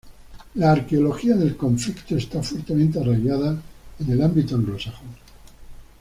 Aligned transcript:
La 0.55 0.71
arqueología 0.71 1.35
del 1.35 1.55
conflicto 1.55 2.17
está 2.17 2.41
fuertemente 2.41 2.99
arraigada 2.99 3.55
en 3.99 4.11
el 4.11 4.23
ámbito 4.23 4.55
anglosajón. 4.55 5.09